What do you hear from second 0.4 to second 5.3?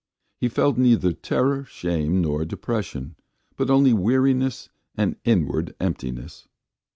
felt neither terror, shame, nor depression, but only weariness and